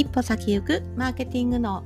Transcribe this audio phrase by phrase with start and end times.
[0.00, 1.84] 一歩先行くマーケティングの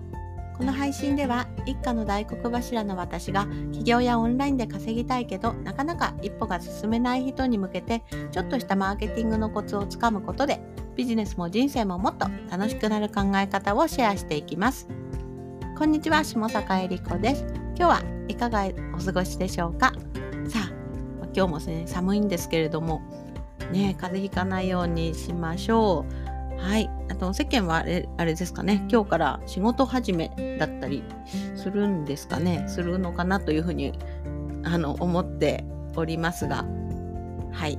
[0.56, 10.60] この配信では一家の大黒柱の私が起業やオンラインで稼ぎたいけどなかなか一歩が進めない人に向けてちょっとしたマーケティングのコツをつかむことで
[10.94, 14.86] ビジネスも人生ももっと楽しくなる考え方をシェアしていきます。
[15.76, 17.44] こんにちは下坂恵理子です。
[17.74, 19.92] 今日はいかがお過ごしでしょうか？
[20.48, 20.72] さあ
[21.34, 23.02] 今日もね寒いんですけれども
[23.72, 26.23] ね風邪ひかないようにしましょう。
[26.64, 26.90] はい。
[27.10, 31.04] あと、世間はあれあれですかね、今日から仕事始めだったり
[31.56, 33.92] するんですかね、するのかなというふうに
[34.64, 35.64] あの思って
[35.94, 36.64] おりますが、
[37.52, 37.78] はい。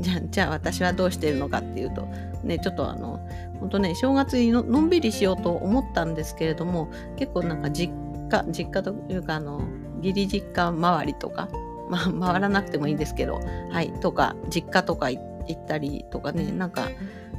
[0.00, 2.02] じゃあ、じゃあ私はどうしているのかっていうと、
[2.44, 3.26] ね、ちょっとあの、
[3.58, 7.90] 本当ね、正月にのんびりしようと思ったんですけれども、結構なんか実
[8.30, 9.62] 家、実家というか、あの、
[10.02, 11.48] 義理実家周りとか、
[11.88, 13.40] まあ、回らなくてもいいんですけど、
[13.70, 15.18] はい、とか、実家とか行
[15.52, 16.88] ったりとかね、なんか、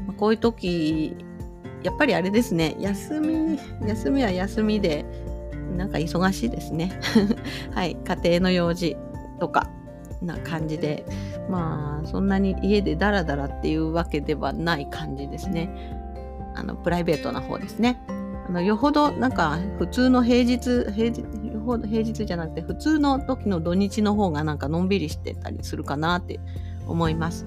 [0.08, 1.16] まこういう時
[1.84, 2.76] やっぱりあれですね。
[2.80, 5.06] 休み休みは休みで
[5.76, 6.92] なんか忙しいですね。
[7.74, 7.96] はい。
[7.96, 8.98] 家庭の用事
[9.40, 9.70] とか
[10.22, 11.06] な感じで
[11.50, 15.70] まあそんなに家でダラダラっていうわけではない感じですね。
[16.56, 18.02] あのプライベートな方ですね。
[18.48, 21.24] あのよほどなんか普通の平日平日
[21.88, 26.40] 平日じゃなくて普通の時の土日の方がなんかのんびりしてたりするかなって
[26.88, 27.46] 思います。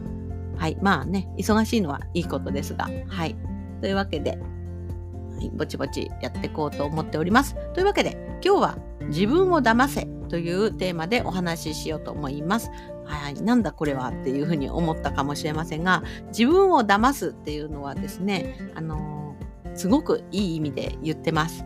[0.56, 0.76] はい。
[0.80, 3.36] まあね、忙しいのはいいことですが、はい。
[3.80, 7.56] というわけで、はい、ぼちぼちやっていこうと思っております。
[7.74, 12.70] というわけで、今日は自分を騙せというテーマでお話ししようと思います。
[13.04, 21.64] はい、なんだこれはっていうふうに思ったかもしれませんが、自分を騙すっていうのはですね、あのー、すごくいい意味で言ってます。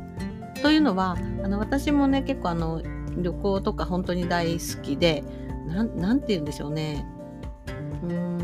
[0.62, 2.82] というのは、あの私もね、結構あの
[3.16, 5.22] 旅行とか本当に大好きで、
[5.66, 7.06] なんて言うんでしょうね。
[8.02, 8.37] うん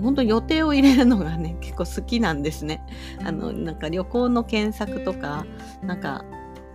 [0.00, 2.84] 本当予定を入れるのがね 結構好きなんですね。
[3.24, 5.46] あのなんか旅行の検索とか
[5.82, 6.24] なんか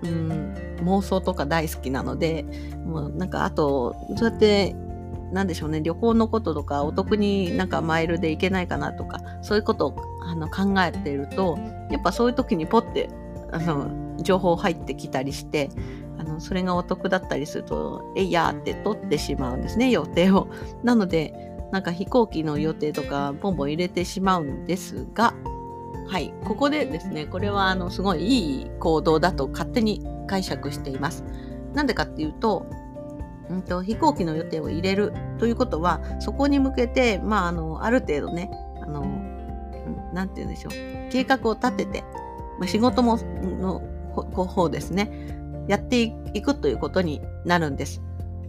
[0.04, 2.45] うん妄想とか大好きなので
[2.86, 4.76] もうなんかあとそうやって
[5.32, 11.58] なんでしょうね旅行のこととかお得になんかマイルで行けないかなとかそういうことをあの考えていると
[11.92, 13.10] やっぱそういう時にポッて
[13.52, 15.70] あの情報入ってきたりして
[16.17, 20.48] あのそれがお得だったりするとえいやーって取ってしまうんですね予定を。
[20.83, 25.33] なのでなんか飛行機の予定とかポンポン入れてしまうんですが、
[26.08, 31.25] はい、ここでですね、これはあのすごいいい行動だと勝手に解釈しています。
[31.73, 32.65] なんでかっていうと、
[33.49, 38.49] うんと、飛行機の予定を入れるということは、そこに向けて、まあ、あの、ある程度ね、
[38.81, 39.02] あの、
[40.13, 40.71] なんて言うんでしょう、
[41.11, 42.05] 計画を立てて、
[42.57, 43.19] まあ、仕事も、
[43.59, 43.81] の
[44.13, 45.11] 方ですね、
[45.67, 46.03] やって
[46.33, 48.02] いくということになるんです。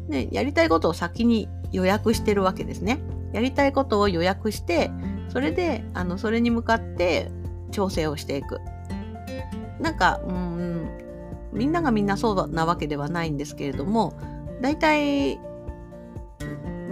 [0.09, 3.01] で、やりたいことを先に予約してるわけですね。
[3.33, 4.91] やりたいことを予約して、
[5.29, 7.31] それで、あの、それに向かって
[7.71, 8.61] 調整をしていく。
[9.81, 10.89] なんか、うん、
[11.53, 14.15] みんながみんなそうなわけではないんですけれども、
[14.61, 15.39] 大体、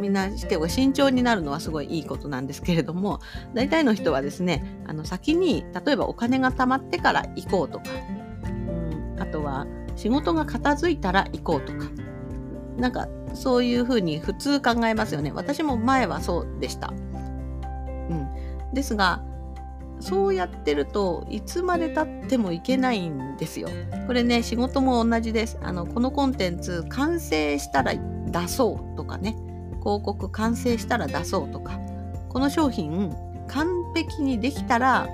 [0.05, 3.21] みんな結構慎重になるのはすごいいいことなんですけれども
[3.55, 7.85] 大体の人はですねあの先に例えばお金が貯まってから行こうとか、
[8.45, 9.67] うん、あとは
[9.97, 11.87] 仕事が片付いたら行こうとか
[12.77, 15.33] なんかそういうふうに普通考えますよね。
[15.33, 16.89] 私も前はそうでした。
[16.89, 18.29] うん、
[18.73, 19.23] ですが
[20.01, 23.69] そうやってるといつまでたってもいけないんですよ。
[24.07, 25.59] これね仕事も同じです。
[25.63, 29.37] あのこのコンテンツ完成したら出そうとかね
[29.81, 31.79] 広告完成したら出そうとか
[32.29, 33.15] この商品
[33.49, 35.09] 完璧にできたら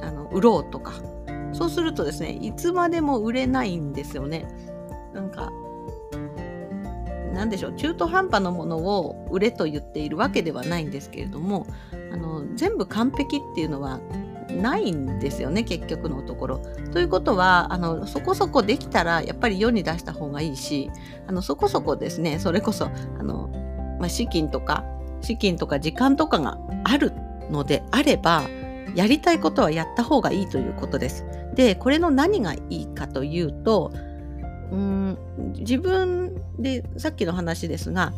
[0.00, 0.92] あの売ろうとか
[1.52, 4.46] そうするとですねいつまでも売れないんですよね。
[5.12, 5.52] なんか
[7.32, 11.66] 何でしょう中途半端なものを売れと言っているわけではないんですけれども
[12.12, 14.00] あの全部完璧っていうのは
[14.50, 16.58] ないんですよね結局のところ。
[16.92, 20.90] ということはあのそこそこできたらやっぱり世に出した方がいいし
[21.26, 23.48] あのそこそこですねそれこそあの、
[24.00, 24.84] まあ、資金とか
[25.20, 27.12] 資金とか時間とかがある
[27.50, 28.42] のであれば
[28.94, 31.24] やりたいことはやった方がいいということです。
[31.54, 33.92] でこれの何がいいかというと
[34.70, 35.18] うん
[35.58, 38.12] 自分でさっきの話ですが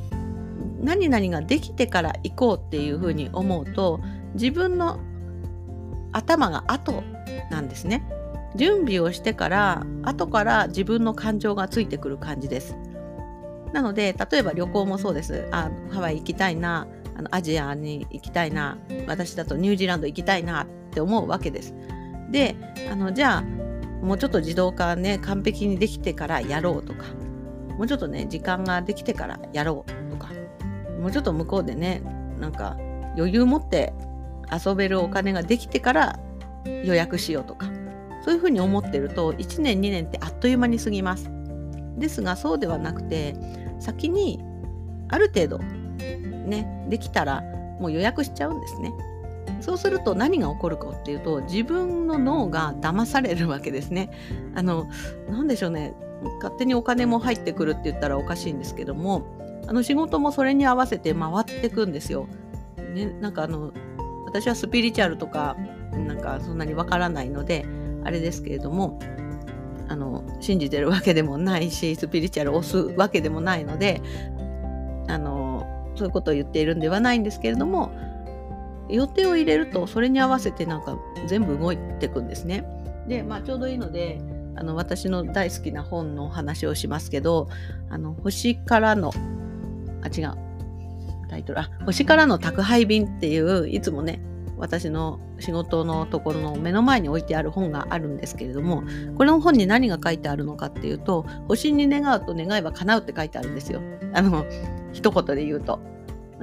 [0.81, 4.01] 何々ができてから行こうっていうふうに思うと
[4.35, 5.01] 自分の
[6.13, 7.03] 頭が後
[7.51, 8.07] なんですね。
[8.55, 12.77] 準備をしてから後から自分の感情がついてくる感じです。
[13.73, 15.49] なので例えば旅行もそうです。
[15.53, 18.77] あハワイ行きたいなあのアジアに行きたいな
[19.07, 21.75] 私だとニュージーランド行きたいなって思うわけです。
[22.31, 22.57] で
[22.91, 23.45] あのじゃあ
[24.03, 27.05] もうちょっと自動化ね完璧にできてからやろうとか
[27.79, 30.31] もうちょっとね時間ができてからやろうとか
[31.01, 32.03] もうちょっと向こうでね
[32.39, 32.77] なんか
[33.17, 33.93] 余裕持って
[34.53, 36.19] 遊べるお金ができてから
[36.65, 37.67] 予約しようとか
[38.25, 41.31] そういうふうに思ってると1年2年ってあっという間に過ぎます。
[41.99, 43.37] ですがそうではなくて
[43.79, 44.43] 先に
[45.09, 47.43] ある程度ねできたら
[47.81, 48.93] もう予約しちゃうんですね。
[49.63, 54.11] そうすると何が起こるかっていうと自分の脳が騙されるわけですね。
[54.55, 54.89] あの
[55.31, 55.95] 何でしょうね
[56.43, 59.23] 勝手にお金も入ってくるって言ったらおかしいんですけども
[59.67, 62.27] あの仕事もそれに合わせて回ってくんですよ。
[62.95, 63.73] ね、なんかあの
[64.27, 65.57] 私はスピリチュアルとか
[65.93, 67.65] なんかそんなにわからないので
[68.05, 68.99] あれですけれども
[69.89, 74.01] あの信じてるわけでもないしスピリチュアルを押すわけでもないので
[75.09, 75.67] あの
[75.97, 77.93] そういうことを言っているんではないんですけれども
[78.93, 82.65] 予定を入れるとそれに合わせてなんか全部動いていくんですね。
[83.09, 84.21] でまあちょうどいいので
[84.55, 87.49] あの私の大好きな本の話をしますけど
[87.91, 89.13] 「あの星からの
[90.03, 90.35] あ違う。
[91.29, 91.61] タイトル。
[91.61, 94.21] あ星からの宅配便」っていういつもね
[94.59, 98.85] 私の仕事のところの目の前に置いてある本があるんですけれども
[99.17, 103.81] この本に何が書いてあるのかっていうと星に願うと願えば叶うって書いてあるんですよ。
[104.15, 104.45] あの
[104.93, 105.81] 一言で言うと。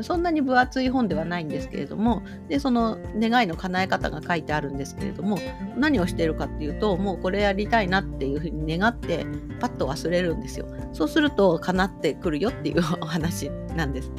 [0.01, 5.37] そんなに分厚い本ではないんですけれどもでその願いの叶え方が書いてあるんですけれども
[5.75, 9.25] 何をしているかっていうともうこれやりたいなっていうふうに願って
[9.59, 10.67] パッと忘れるんですよ。
[10.93, 14.11] そうすると叶ってくるよっていうお話なんです、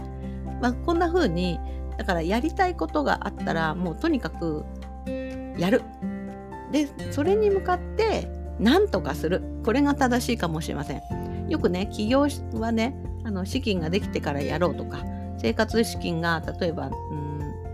[0.61, 1.59] まあ、こんな風に
[1.97, 4.65] だからやりたいことがあったらもうとにかく
[5.59, 5.83] やる。
[6.73, 9.43] でそれに向かって何とかする。
[9.65, 11.49] これが正しいかもしれません。
[11.49, 12.95] よくね起業はね
[13.25, 15.05] あの資金ができてからやろうとか
[15.41, 17.31] 生活資金が例えば、うん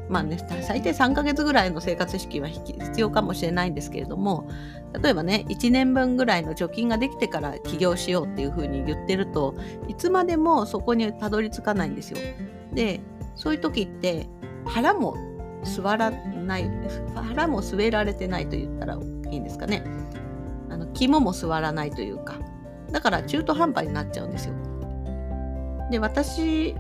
[0.09, 4.49] まあね、最低3ヶ月ぐらいの生活資金は必要かもしれないんですけれども
[5.03, 9.55] 例えばね1年分ぐらいの貯金ができてから起業しようっていうふうに言ってると
[9.89, 12.19] いつまでもそこにたどり着かないんですよ。
[12.73, 13.01] で
[13.35, 14.27] そういう時って
[14.65, 15.17] 腹も
[15.65, 16.71] 座らない
[17.15, 19.83] 腹も据えられてないと言ったらいいんですかね
[20.71, 22.37] あの肝も座らないというか
[22.93, 24.55] だから中途半端になっちゃうんですよ。
[25.91, 26.75] で私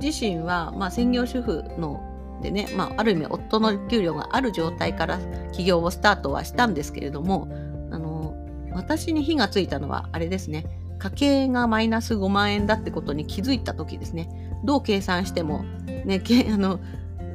[0.00, 2.00] 自身は、まあ、専業主婦の
[2.42, 5.18] でね、まあ、ある意味夫の給料がある状態から
[5.52, 7.48] 起業をスタートはしたんですけれども
[7.90, 8.34] あの
[8.72, 10.66] 私に火がついたのはあれですね
[10.98, 14.28] 家計がマイナス5万円だってことに気づいた時ですね
[14.64, 15.64] どう計算しても、
[16.04, 16.80] ね、け あの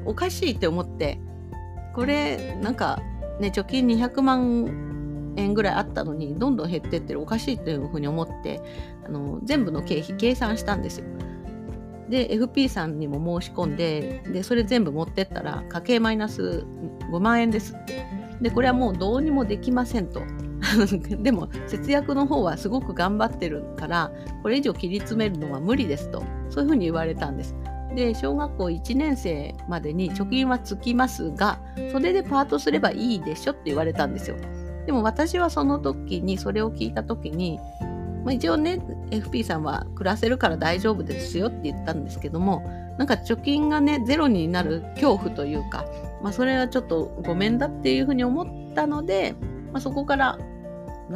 [0.06, 1.20] おかしいって思って
[1.94, 3.02] これなんか
[3.40, 8.62] ね貯金200万円ぐらいあったのにどんどん減ってってるおかしいっていうふうに思って
[9.06, 11.06] あの全部の経費計算したんですよ。
[12.10, 16.66] で FP さんにも申し込んででそれ全部持ってったら家計マイナス
[17.12, 17.76] 5万円です。
[18.42, 20.22] でこれはもうどうにもできませんと。
[21.22, 24.12] でも節約の方はすごく頑張ってるから
[24.42, 26.24] これ以上切り詰めるのは無理ですと。
[26.50, 27.56] そういうふうに言われたんです。
[27.96, 31.60] で小学校1年生までに貯金はつきますが
[31.92, 34.38] それでパートすればいいでしょって言われたんですよ。
[34.86, 37.60] でも私はその時にそれを聞いた時に
[38.28, 42.60] まあ、一応ね FP さんは暮らせるから大丈夫ですよって言ったんですけども
[42.98, 45.86] なんか貯金がねゼロになる恐怖というか、
[46.22, 49.34] まあ、それはちょっとごめんだっていうふうに思ったので、
[49.72, 50.38] まあ、そこから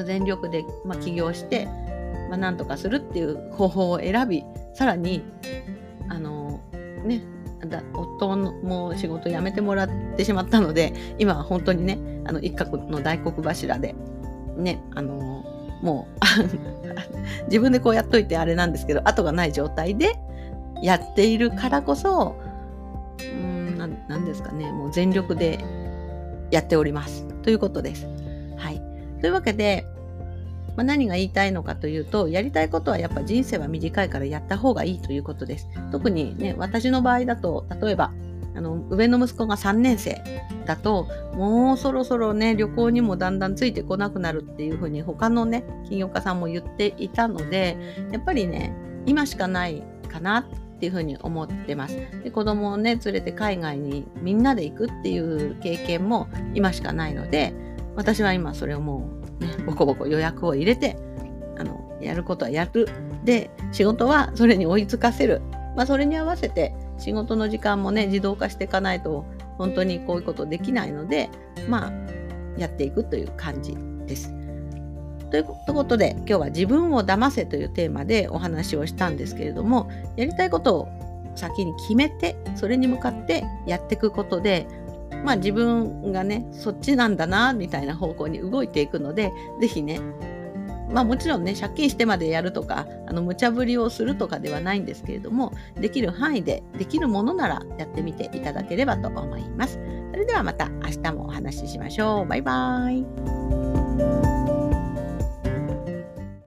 [0.05, 1.65] 全力で、ま起業して、
[2.29, 5.21] まあ、なんとかするっていう方法を選びさらに
[6.07, 6.61] あの
[7.03, 7.21] ね
[7.67, 13.95] だ夫も仕事辞めてもらってしまったので今は本当にねあの一角の大黒柱で
[14.55, 15.43] ねあの
[15.81, 16.07] も
[16.85, 16.90] う
[17.45, 20.15] 自分でこうやっといてあれなんですけど後がない状態で
[20.81, 22.35] やっているからこそ
[23.21, 25.63] うん何ですかねもう全力で
[26.51, 28.07] やっておりますということです。
[28.57, 28.81] はい、
[29.21, 29.85] というわけで、
[30.75, 35.67] まあ、何が言いたいのかというとやりたいことはやっぱ人生は短いからやった方がいいということです。
[35.91, 38.11] 特にね私の場合だと例えば
[38.55, 40.21] あの上の息子が3年生
[40.65, 47.77] だともうそろそろね旅行にもだんだんついてこなくなるっていうふうに他のね企業家さんも言っていたので
[48.11, 50.43] やっぱりね今しかないかなっ
[50.79, 51.95] ていうふうに思ってます。
[52.23, 57.53] で子供をね連れて海外にみんなで行くっていう経験も今しかないので
[57.95, 60.97] 私は今それをもうねボコボコ予約を入れて
[61.57, 62.87] あのやることはやる。
[63.23, 65.41] で仕事はそれに追いつかせる。
[65.75, 69.25] まあ、それに合わせて仕事の時間もね自動化していかないと
[69.57, 71.29] 本当にこういうことできないので
[71.67, 71.91] まあ
[72.57, 74.31] やっていくという感じです。
[75.31, 80.89] ということで今日は自分を騙せというテーマでお話をしたんですけれどもやりたいことを
[81.35, 84.67] 先に決めてそれに向かってやっていくことで
[85.23, 89.31] まあ自分がねそっちなんだなみたいな方向に動いていくので
[89.61, 90.01] 是非ね
[90.93, 99.79] まあもちろんね、借金してまでやるとか、あの無茶ぶりをするとかではないんですけれども、できる範囲で、できるものならやってみていただければと思います。
[100.11, 102.27] それではまた明日もお話ししましょう。
[102.27, 104.30] バイバーイ。